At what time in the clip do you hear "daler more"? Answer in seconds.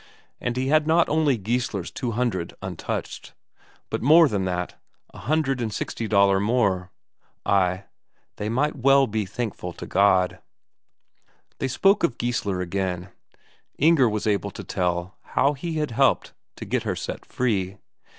6.07-6.89